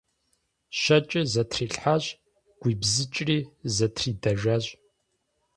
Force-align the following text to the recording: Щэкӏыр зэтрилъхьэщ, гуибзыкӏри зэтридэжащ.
Щэкӏыр 0.79 1.25
зэтрилъхьэщ, 1.33 2.05
гуибзыкӏри 2.61 3.37
зэтридэжащ. 3.75 4.65